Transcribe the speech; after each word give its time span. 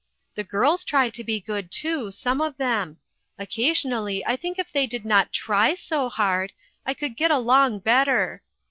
The 0.33 0.43
girls 0.43 0.83
try 0.83 1.11
to 1.11 1.23
be 1.23 1.39
good, 1.39 1.69
too, 1.69 2.09
some 2.09 2.41
of 2.41 2.57
them. 2.57 2.97
Occasionally 3.37 4.25
I 4.25 4.35
think 4.35 4.57
if 4.57 4.71
they 4.71 4.87
did 4.87 5.05
not 5.05 5.31
try 5.31 5.75
so 5.75 6.09
hard, 6.09 6.53
I 6.87 6.95
could 6.95 7.15
get 7.15 7.29
along 7.29 7.81
bet 7.81 8.07
ter. 8.07 8.41